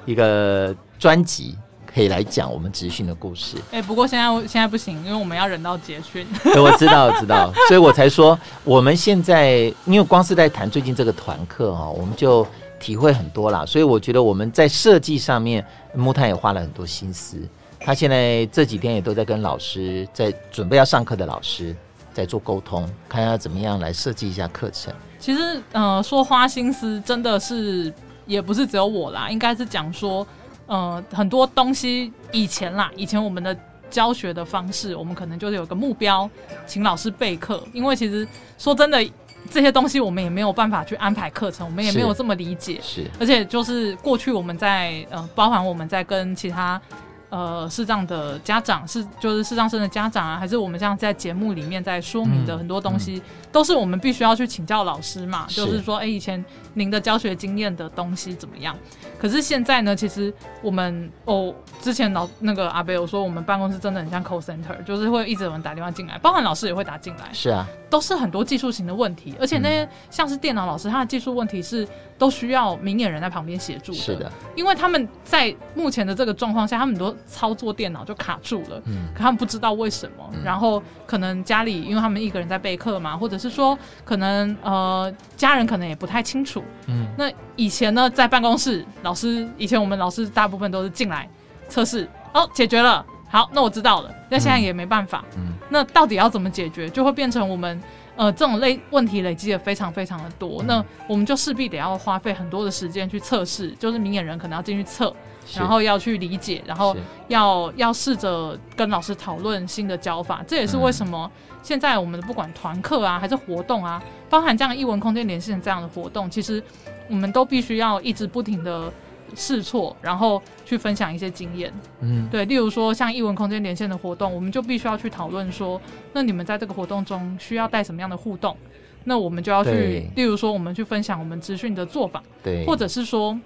[0.09, 1.55] 一个专辑
[1.99, 3.57] 可以来讲我们职训的故事。
[3.73, 6.25] 哎、欸，不过现在现在不行，因为我们要忍到结训。
[6.45, 12.47] 对， 我知道，我知道，所以我才说我们现在，因为光是在谈最近这个团课哈，我们就
[12.79, 13.67] 体会很多啦。
[13.67, 17.37] 所以我觉得我们在设计上面，木炭也花了很多心思。
[17.81, 21.75] 他现在这几天也都在跟老师在准备要上课的老师
[22.15, 24.95] 在做沟通，看要怎么样来设计一下课程。
[25.19, 27.93] 其实，呃，说花心思真的是。
[28.29, 30.27] 也不是只有我啦，应该是讲说，
[30.69, 33.57] 呃，很多东西以前啦，以前我们的
[33.91, 36.31] 教学的方式，我们可能就是有个目标，
[36.67, 37.61] 请老师备课。
[37.73, 38.29] 因为其实
[38.59, 39.05] 说真的，
[39.51, 42.79] 这些东西我们也没有办法去安排课程，我们也没有这么理解。
[42.81, 46.81] 是，而且就是过去我们在呃，包含我们在跟其他。
[47.31, 55.47] 呃，视障的家长是就是视障生的家长啊，还是我们这样在节目里面在说明的很多东西，嗯嗯、都是我们必须要去请教老师嘛。
[55.49, 58.75] 是就是说，哎、欸，以前您的教学经验的东西怎么样？
[59.19, 67.29] 可是现在呢，其实我们哦，之前老那个阿贝有说，我们办公室真的很像 call center，就是会一直有人打电话进来，包含老师也会打进来。
[67.35, 71.87] 是啊，都是很多技术型的问题，而且那些像是电脑老师，他的技术问题是
[72.17, 73.99] 都需要明眼人在旁边协助的。
[73.99, 77.15] 是的，因为他们在目前的这个状况下，他们都。
[77.27, 91.29] 操作电脑就卡住了，嗯，可他们不知道为什么，嗯、然后可能家里因为他们一个人在备课嘛，或者是说可能呃家人可能也不太清楚，嗯，那以前呢在办公室，老师以前我们老师大部分都是进来
[91.69, 97.81] 测试，哦解决了，好，那我知道了，那现在也没办法，嗯，那到底要怎么解决，就会变成我们
[98.19, 105.15] 呃这种类问题累积的非常非常的多，嗯、那我们就势必得要花费很多的时间去测试，就是明眼人可能要进去测。
[105.55, 106.95] 然后要去理解，然后
[107.29, 110.45] 要要试着跟老师讨论新的教法。
[110.47, 111.31] 这也是为什么
[111.63, 116.63] 现在我们的不管团课啊，还是活动啊，包含这样艺文空间连线这样的活动，其实
[117.09, 118.93] 我们都必须要一直不停的
[119.35, 121.73] 试错，然后去分享一些经验。
[122.01, 125.81] 嗯，对，例如说像艺文空间连线的活动，我们就必须要去讨论说，
[126.13, 128.57] 那你们在这个活动中需要带什么样的互动？
[129.05, 133.39] 那我们就要去，例如说我们去分享我们资讯的做法，对，或者是说。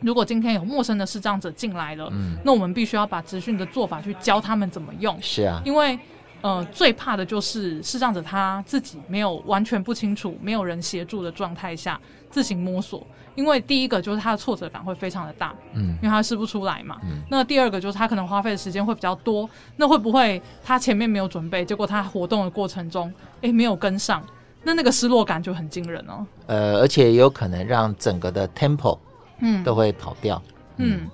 [0.00, 5.18] 如果今天有陌生的视障者进来了，嗯，那我们必须要把资讯的做法去教他们怎么用。
[5.20, 5.98] 是啊，因为
[6.40, 13.06] 呃，最怕的就是视障者他自己没有完全不清楚，没有人协助的状态下自行摸索。
[13.34, 16.98] 因为第一个就是他的挫折感会非常的大，嗯，因为他试不出来嘛。
[17.04, 19.48] 嗯，那第二个就是他可能花费的时间会比较多。
[19.76, 24.20] 那会不会他前面没有准备，结果他活动的过程中，哎，没有跟上，
[24.64, 26.26] 那那个失落感就很惊人哦。
[26.46, 28.98] 呃，而且也有可能让整个的 tempo，
[29.38, 30.42] 嗯，都会跑掉。
[30.78, 31.10] 嗯，嗯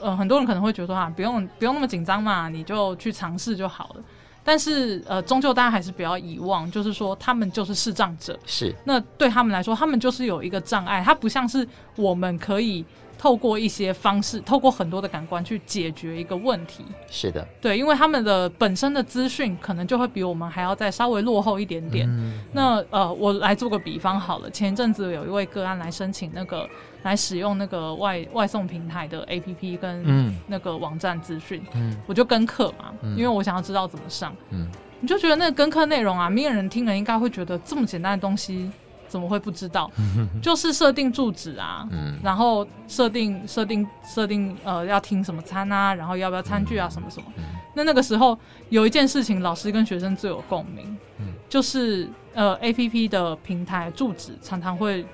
[0.00, 4.02] 呃，很多人可能会觉得说啊，不用不用那么紧张嘛，你就去尝试就好了。
[4.44, 12.84] 但是，呃，终究大家还是不要遗忘，就是说，他们就是视障者，是那对他们来说，他们就是有一个障碍，他不像是我们可以。
[13.18, 16.84] 透过一些方式，透过很多的感官去解决一个问题。
[17.10, 22.08] 是的，对，因为他们的本身的资讯可能就会比我们还要再稍微落后一点点。
[22.08, 26.68] 嗯、那呃，我来做个比方好了，前一阵子有一位个案来申请那个
[27.02, 34.68] 来使用那个外外送平台的 APP 跟那个网站资讯，嗯，我就跟课嘛，嗯、因为我想要知道怎么上，嗯，
[35.00, 38.70] 你就觉得那个跟课内容啊，没有人听了应该会觉得这么简单的东西。
[39.08, 39.90] 怎么会不知道？
[40.42, 47.26] 就是设定住址啊，嗯、然后设定设定设定呃要听什么餐啊，然后要不要餐具啊，什么什么。
[47.36, 47.44] 嗯、
[47.74, 55.04] 那那个时候有一件事情，老师跟学生最有共鸣，嗯、就是呃 A P P 的平台住址常常会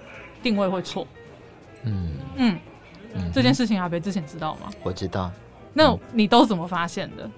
[0.43, 1.07] 定位会错。
[1.85, 2.59] 嗯嗯，
[3.15, 4.71] 嗯这件事情阿北之前知道吗？
[4.83, 5.31] 我知道。
[5.73, 7.29] 那你都怎么发现的？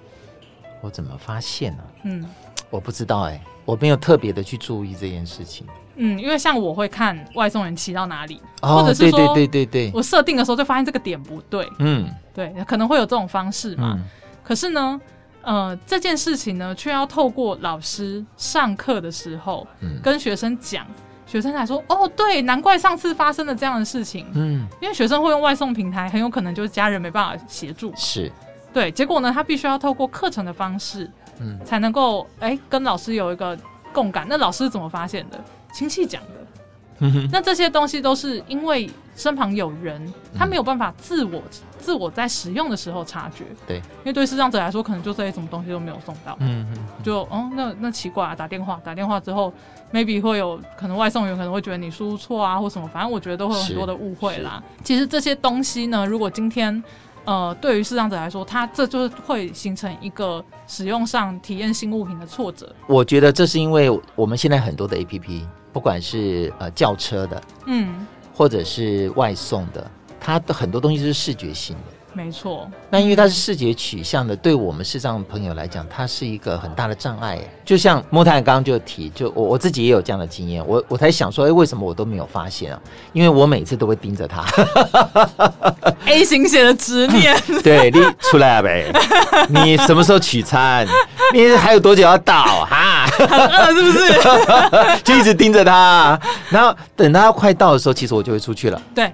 [0.81, 1.89] 我怎么发现呢、啊？
[2.03, 2.25] 嗯，
[2.69, 5.65] 我不知道哎、欸，我没有特别的去注意这件事情。
[5.97, 11.67] 嗯，因为像我会看外送员骑到哪里，哦、或者是说，对对对对，我设定的时候就发现这个点不对。
[11.79, 13.95] 嗯，对，可能会有这种方式嘛。
[13.97, 14.05] 嗯、
[14.43, 15.01] 可是呢，
[15.41, 20.85] 呃，这件事情呢，却要透过老师上课的时候，嗯、跟学生讲，
[21.25, 24.25] 学生才说，哦，对，难怪上次发生了这样的事情。
[24.33, 27.91] 嗯，因为学生会用外送平台，很有可能就是家人没办法协助。
[27.95, 28.31] 是，
[28.71, 33.57] 对，结果呢，他必须要透过课程的方式，嗯，才能够哎跟老师有一个
[33.93, 34.25] 共感。
[34.29, 35.39] 那老师怎么发现的？
[35.73, 36.21] 亲戚讲
[36.99, 41.41] 的，那这些东西都是因为身旁有人，他没有办法自我
[41.77, 43.43] 自我在使用的时候察觉。
[43.67, 46.35] 对，因为对视障者来说，可能就这些什么东西都没有送到。
[46.39, 49.53] 嗯嗯，就哦，那那奇怪啊，打电话打电话之后
[49.93, 54.63] ，maybe 会有可能外送员可能会觉得你输入错啊，或什么，反正我觉得都会有很多的误会啦。
[54.83, 56.83] 其实这些东西呢，如果今天。
[57.27, 62.73] 呃，对于视障者来说，他这就是会形成一个使用上体验新物品的挫折。
[62.87, 65.41] 我觉得这是因为我们现在很多的 APP，
[65.73, 71.96] 不管是呃轿车的，嗯，或者是外送的，它的很多东西是视觉性的。
[72.17, 77.37] 没错，那因为它是视觉取向的，对我们视障朋友来讲，它是一个很大的障碍。
[77.63, 82.79] 就像莫太刚刚就提，就我我自己也有这样的经验，我我才想说，哎，为什么我都没有发现啊？
[83.13, 84.43] 因为我每次都会盯着他。
[86.07, 88.91] A 型血的执念， 对，你出来了呗？
[89.47, 90.87] 你什么时候取餐？
[91.35, 92.65] 你还有多久要到？
[92.65, 95.01] 哈，很饿是不是？
[95.05, 98.81] 就一直盯着他，然后等他快到的时候，其实我就会出去了。
[98.95, 99.13] 对。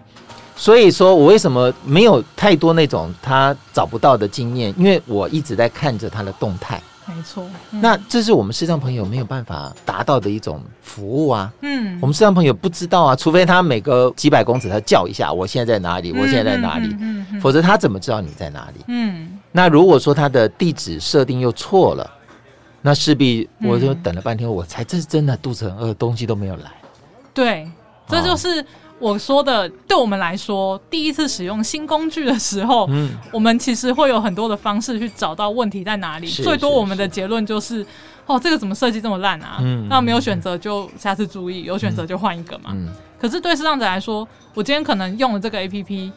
[0.56, 4.74] 所以说我为什么没有太多那种他找不到的经验？
[4.78, 6.82] 因为我一直在看着他的动态。
[7.06, 11.52] 没错，嗯、那这是我们视障朋友没有办法达到的一种服务啊。
[11.60, 16.14] 嗯，我们视障朋友不知道啊，除非他每隔几百公尺他叫一下，我现在在哪里？
[16.14, 16.96] 我现在在哪里？
[17.42, 18.86] 否则他怎么知道你在哪里？
[18.88, 22.10] 嗯，那如果说他的地址设定又错了，
[22.82, 26.72] 那势必我就等了半天，我才这是真的肚子很饿，东西都没有来。
[27.34, 27.70] 对，
[28.08, 28.62] 这就是。
[28.62, 28.66] 哦
[29.04, 36.28] 我说的，对我们来说，第一次使用新工具的时候，嗯，我们其实会有很多的方式去找到问题在哪里。
[36.28, 37.86] 最多我们的结论就是，
[38.26, 39.58] 哦，这个怎么设计这么烂啊？
[39.60, 42.70] 嗯，那没有选择就下次注意，有选择就换一个嘛。
[42.74, 42.88] 嗯，
[43.20, 46.10] 可是对视障者来说，我今天可能用了这个 APP，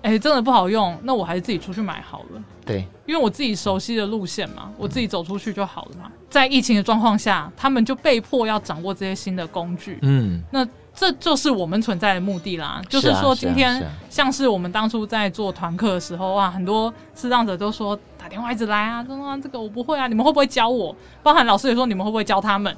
[0.00, 2.42] 哎，真的不好用，那我还是自己出去买好了。
[2.64, 6.10] 对，因为我自己熟悉的路线嘛，我自己走出去就好了嘛。
[6.30, 9.98] 在疫情的状况下，他们就被迫要掌握这些新的工具。
[10.00, 10.66] 嗯，那。
[11.00, 20.94] 这就是我们存在的目的啦，就是说今天像是我们当初在做团课的时候啊，很多视障者都说打电话一直来啊，说啊这个我不会啊，你们会不会教我？
[21.22, 22.76] 包含老师也说你们会不会教他们？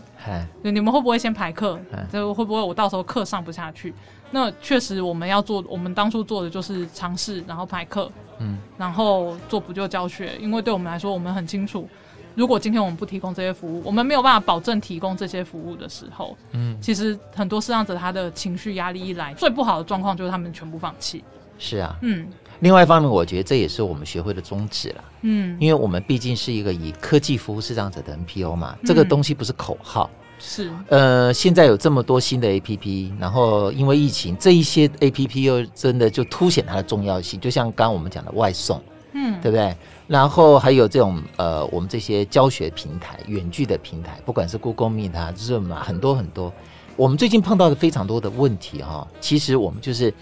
[0.63, 1.77] 对，你们会不会先排课？
[2.13, 3.93] 这会不会我到时候课上不下去？
[4.31, 8.09] 那确实我们要做，我们当初做的就是尝试，然后排课，
[8.39, 11.89] 嗯，然后做补救教学，因为对我们来说，我们很清楚。
[12.35, 21.23] 如果今天我们不提供这些服务，我们没有办法保证提供这些服务的时候，嗯，其实很多视障者他的情绪压力一来，最不好的状况就是他们全部放弃。
[21.59, 22.27] 是啊，嗯。
[22.61, 30.09] 另外一方面，我觉得这也是我们学会的宗旨了，嗯，因为我们毕竟是一个以科技服务视障者的 NPO 嘛，这个东西不是口号，
[30.39, 30.71] 是。
[30.89, 38.81] 呃，现在有这么多新的 APP，然后因为疫情，这一些 APP 又真的就凸显它的重要性，就像刚刚我们讲的外送。
[39.13, 39.75] 嗯，对不对？
[40.09, 46.53] 然后还有这种呃，我们这些教学平台、远距的平台，不管是 Google Meet 啊、Zoom 啊，很多很多。
[46.97, 50.13] 我们最近碰到的非常多的问题哈、哦，其实我们就是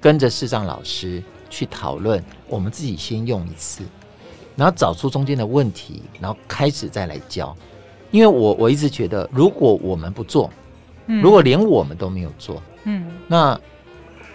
[0.00, 3.84] 跟着视障老师去讨论，我们自己先用一次，
[4.56, 7.56] 然后找出中间的问题，然后开始再来教。
[8.10, 10.50] 因为我我一直觉得，如果我们不做，
[11.06, 13.58] 如果连我们都没有做，嗯，那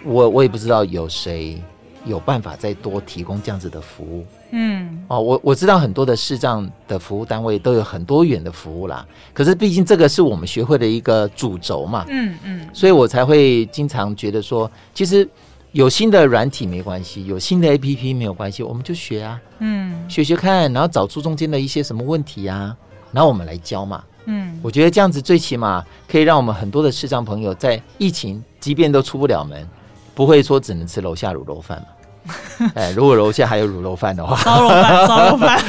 [0.04, 1.60] 我我也不知道有谁
[2.04, 4.26] 有办法再多提供这样子的服务。
[4.50, 15.26] 嗯，哦，我我知道很多的视障的服务单位都有很多元的服务啦，可是毕竟这个是我们学会的一个主轴嘛，嗯嗯，所以我才会经常觉得说，其实
[15.72, 22.76] 有新的软体没关系，有新的 APP 没有关系，我们就学啊，嗯，学学看，然后找出中间的一些什么问题啊，
[23.10, 29.66] 然后我们来教嘛，嗯，我觉得这样子最起码可以让我们很多的视障朋友在疫情即便都出不了门，
[30.14, 32.70] 不会说只能吃楼下卤肉饭嘛。
[32.76, 35.60] 哎，如果楼下还有卤肉饭的话，烧肉饭，烧肉饭。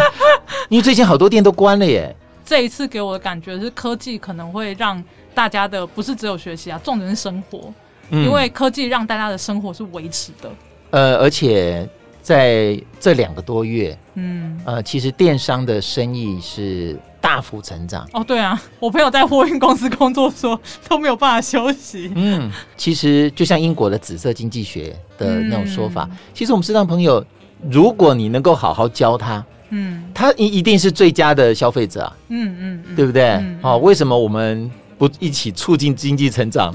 [0.70, 2.14] 因为最近好多店都关了耶。
[2.44, 5.02] 这一次给我的感觉是，科技可能会让
[5.34, 7.72] 大家的不是只有学习啊，重点是生活。
[8.10, 10.50] 嗯，因为科技让大家的生活是维持的。
[10.90, 11.88] 呃，而且
[12.22, 16.98] 在这两个多月，嗯，呃，其实电商的生意是。
[17.22, 22.10] 大幅成长哦，对啊，我朋友在货运公司工作说，说都没有办法休息。
[22.16, 27.22] 嗯，其实就像英国的紫色经济学的那种说法，嗯、其实我们视障朋友，
[27.70, 33.34] 如果你能够好好教他，嗯，他一一定是最佳的消费者啊，嗯嗯，嗯，对不对？
[33.34, 34.70] 好、嗯哦，为什么我们？
[35.00, 36.70] 不一起促进经济成长，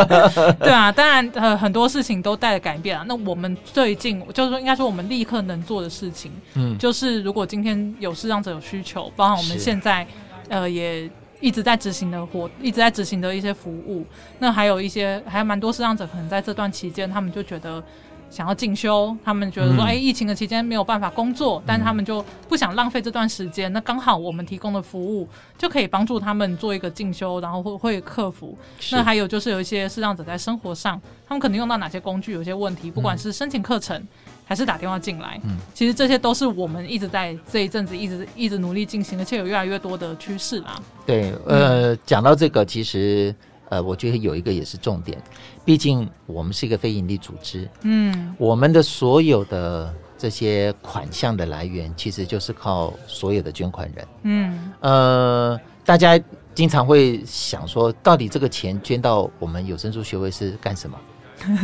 [0.58, 3.04] 对啊，当然呃很多事情都带来改变啊。
[3.06, 10.06] 那我们最近就是说，应该说我们立刻能做的事情，嗯，就是如果今天有视障者有需求，包含我们现在
[10.48, 11.06] 呃也
[11.38, 14.06] 一直在执行的活，一直在执行的一些服务，
[14.38, 17.84] 那还有一些还蛮多视障者可能在这段期间，他们就觉得。
[18.30, 23.72] 想要进修，他们觉得说，哎、嗯欸，疫情的期间没有办法工作，但是他们就不想浪费这段时间。
[23.72, 28.56] 那刚好我们提供的服务就可以帮助他们做一个进修，然后会会克服。
[28.92, 34.06] 那还有就是有一些视障者在生活上，他们可能用到哪些工具，有些问题，不管是申请课程
[34.44, 40.80] 还是打电话进来，嗯，其实这些都是我们一直在这一阵子一直一直努力进行，而且有越来越多的趋势啦。
[41.06, 43.34] 对，呃，讲到这个，其实。
[43.68, 45.20] 呃，我觉得有一个也是重点，
[45.64, 56.18] 毕竟我们是一个非营利组织，嗯，我们的所有的这些款项的来源，其实就是靠所有的捐款人，嗯，呃，大家
[56.54, 60.98] 经常会想说，到底这个钱捐到我们有声书学会是干什么？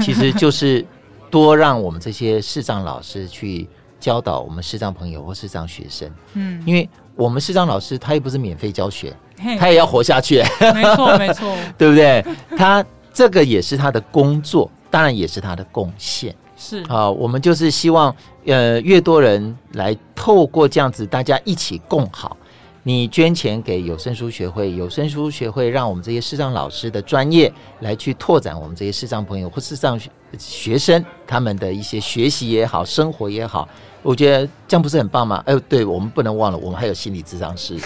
[0.02, 0.84] 其实就是
[1.30, 3.66] 多让我们这些视障老师去
[3.98, 9.16] 教导我们视障朋友或视障学生，嗯，因为我们视障老师他又不是免费教学。
[9.58, 10.42] 他也要活下去，
[10.74, 12.24] 没错没错， 对不对？
[12.56, 16.34] 他这个也是他的工作，当然也是他的贡献。
[16.56, 18.14] 是啊，我们就是希望，
[18.46, 22.36] 呃，越多人来透过这样子，大家一起共好。
[22.84, 30.00] 你捐钱给有声书学会，有声书学会让我们这些视障老师的专业来去拓展我们这些视障朋友或视障
[30.36, 33.68] 学生他们的一些学习也好，生活也好。
[34.02, 35.42] 我觉得这样不是很棒吗？
[35.46, 37.78] 哎，对，我们不能忘了，我们还有心理咨商师。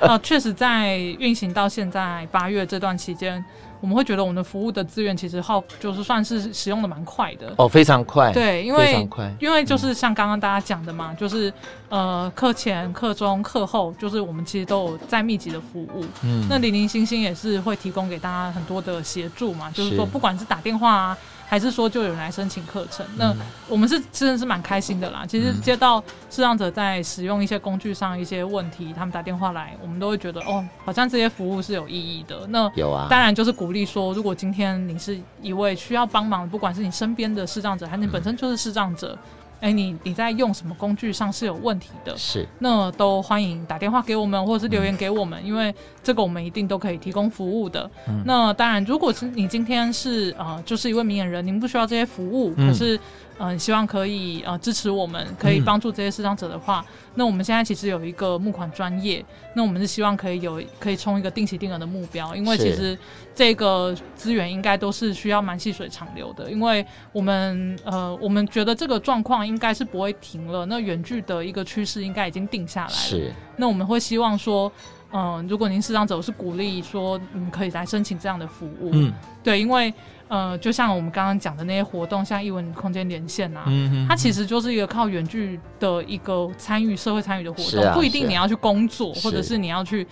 [0.00, 3.42] 啊， 确实，在运行到现在八月这段期间，
[3.80, 7.54] 我们会觉得我们的服务的资源其实耗就是算是使用的蛮快的。
[7.56, 8.30] 哦，非常快。
[8.32, 11.50] 对，因为因为就是像刚刚大家讲的嘛，嗯、就是
[11.88, 16.04] 呃，课前、课中、课后，就是我们其实都有在密集的服务。
[16.22, 16.46] 嗯。
[16.50, 21.18] 那零零星星也是会提供给大家很多的协助嘛，就是说不管是打电话啊。
[21.50, 23.04] 还是说就有人来申请课程？
[23.16, 23.34] 那
[23.68, 25.24] 我们是真的是蛮开心的啦。
[25.26, 32.46] 其实接到视障者在使用一些工具上一些问题，他们打电话来，我们都会觉得哦，好像这些服务是有意义的。
[32.50, 39.18] 那有啊，当然就是鼓励说，如果今天你是一位需要帮忙，不管是你身边的视障者，还是你本身就是视障者。
[39.60, 42.16] 哎、欸，你你在用什么工具上是有问题的？
[42.16, 47.88] 是，那都欢迎打电话给我们，或者是留言给我们，嗯、因为这个我们一定都可以提供服务的。
[48.08, 52.98] 嗯、那当然，如果是你今天是呃，就是一位明眼人，您不需要这些服务，嗯、可是。
[53.42, 59.24] 嗯，希望可以呃支持我们，可以帮助这些视障者的话，嗯，那我们现在其实有一个募款专业，
[59.54, 62.96] 那我们是希望可以有可以冲一个定期定额的目标，因为其实
[63.34, 74.70] 这个资源应该都是需要蛮细水长流的，因为我们呃我们觉得这个状况应该是不会停了，那远距的一个趋势应该已经定下来了，是，那我们会希望说。
[75.12, 78.90] 嗯，如果您视障者，我是鼓励说，你可以来申请这样的服务。
[78.92, 79.12] 嗯，
[79.42, 79.92] 对，因为
[80.30, 83.64] 呃，就像我们刚刚讲的那些活动，像艺文空间连线啊，
[84.08, 90.06] 它其实就是一个靠远距的一个参与社会参与的活动，啊，不一定你要去工作，或者是你要去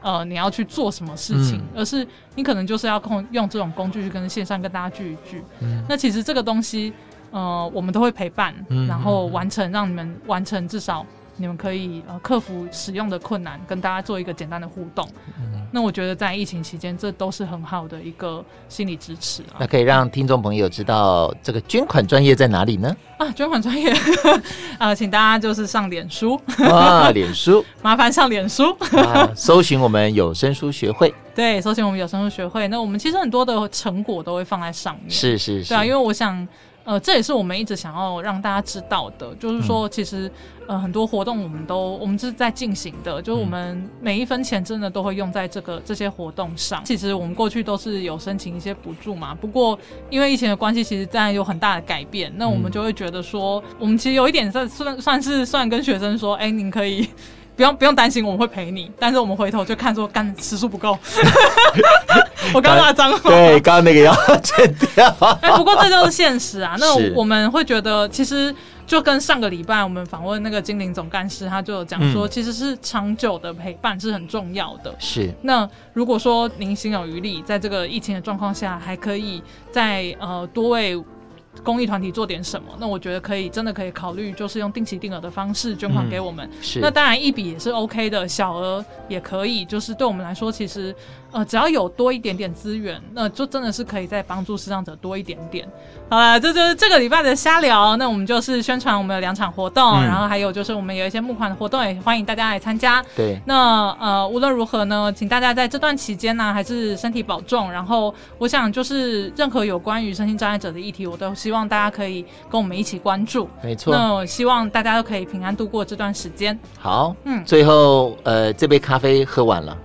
[0.00, 2.06] 呃你要去做什么事情，嗯，而是
[2.36, 5.42] 你可能就是要控用这种工具去跟线上跟大家聚一聚。
[5.60, 6.92] 嗯，那其实这个东西。
[7.30, 8.54] 呃，我们都会陪伴，
[8.86, 11.04] 然后完成，让你们完成，至少
[11.36, 15.04] 你们可以呃克服使用的困难，跟大家做一个简单的互动。
[15.74, 19.58] 那我觉得在疫情期间，这都是很好的一个心理支持啊。
[19.58, 22.96] 那可以让听众朋友知道这个捐款专业在哪里呢？
[23.18, 23.92] 啊，捐款专业，
[24.78, 31.12] 呃， 请大家就是上脸书啊，脸书， 麻烦上脸书，啊，搜寻我们有声书学会。
[31.34, 32.68] 对，搜寻我们有声书学会。
[32.68, 35.10] 那我们其实很多的成果都会放在上面。
[35.10, 35.70] 是是是。
[35.70, 36.46] 对啊，因为我想。
[36.84, 40.30] 呃，这也是我们一直想要让大家知道的，就是说，其实
[40.66, 46.84] 呃很多活动我们都我们是在进行的，就是我们每一分钱真的都会用在这个这些活动上。
[46.84, 49.78] 其实我们过去都是有申请一些补助嘛，不过
[50.10, 57.08] 因为疫情的关系，其实当然有很大的改变，那我们就会觉得说，我们其实有一点算算算是算跟学生说，哎，您可以。
[57.56, 58.90] 不用不用担心，我们会陪你。
[58.98, 60.98] 但是我们回头就看说，干时数不够。
[62.52, 65.08] 我刚刚那脏话，对，刚刚那个要剪掉。
[65.40, 66.76] 哎、欸，不过这就是现实啊。
[66.80, 68.54] 那我们会觉得，其实
[68.86, 74.94] 就跟上个礼拜我们访问那个精灵总干事，他就有讲说，其实是长久的陪伴是很重要的。
[74.98, 75.32] 是。
[75.42, 79.42] 那如果说您心有余力，在这个疫情的状况下，还可以
[79.72, 81.02] 在呃多位。
[81.64, 82.68] 公益团体做点什么？
[82.78, 86.46] 那我觉得可以，真的可以考虑，就是用定期定额的方式捐款给我们。
[86.46, 86.80] 嗯、是。
[86.80, 89.64] 那当然一笔也是 OK 的，小额也可以。
[89.64, 90.94] 就是对我们来说，其实
[91.34, 95.68] 呃，只要有多一点点资源，那就真的是可以再帮助视障者多一点点。
[96.08, 97.96] 好了，这就是这个礼拜的瞎聊。
[97.96, 103.04] 那我们就是宣传我们有两场活动，嗯、然后还有就是我们有一些募款的活动，也欢迎大家来参加。
[103.16, 103.36] 对。
[103.46, 107.72] 那呃，无论如何呢，请大家在这段期间呢，还是身体保重。
[107.72, 113.48] 然后我想，就是任何有关于身心障碍者的议题，我都希望大家可以跟我们一起关注。
[113.60, 113.92] 没错。
[113.92, 116.56] 那我希望大家都可以平安度过这段时间。
[116.78, 117.44] 好，嗯。
[117.44, 119.76] 最后，呃，这杯咖啡喝完了，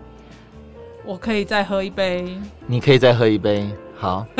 [1.06, 2.38] 我可以再喝一杯。
[2.68, 3.70] 你可以再喝一杯。
[4.00, 4.26] 好，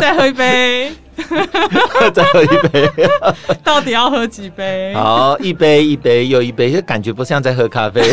[0.00, 0.90] 再喝一杯，
[2.12, 2.90] 再喝一杯，
[3.62, 4.92] 到底要喝几杯？
[4.94, 8.12] 好，一杯一杯又一杯，就感觉不像在喝咖啡。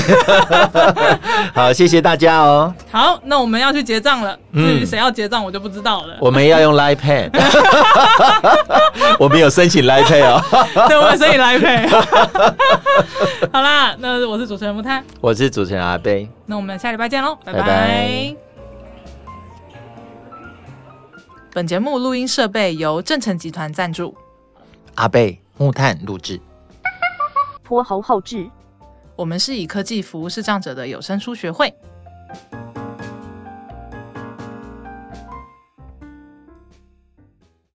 [1.56, 2.72] 好，谢谢大家哦。
[2.92, 4.38] 好，那我们要去结账了。
[4.54, 6.18] 至于谁要结账，我就不知道了。
[6.20, 7.32] 我们要用 Line Pay，
[9.18, 10.40] 我们有申请 Line Pay 哦。
[10.88, 11.90] 对，我们申请 Line Pay。
[13.52, 16.30] 好啦，那我是主持人木炭，我是主持人阿贝。
[16.46, 17.60] 那我们下礼拜见喽，拜拜。
[17.60, 18.45] 拜拜
[21.56, 24.14] 本节目录音设备由正成集团赞助，
[24.96, 26.38] 阿贝木炭录制，
[27.64, 28.46] 泼猴后置。
[29.16, 31.74] 我们是以科技服务视障者的有声书学会。